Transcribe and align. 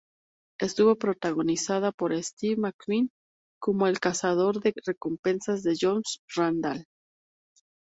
Estuvo 0.59 0.95
protagonizada 0.97 1.91
por 1.91 2.15
Steve 2.23 2.55
McQueen, 2.59 3.11
como 3.59 3.85
el 3.85 3.99
cazador 3.99 4.59
de 4.59 4.73
recompensas 4.83 5.63
Josh 5.79 6.17
Randall. 6.35 6.87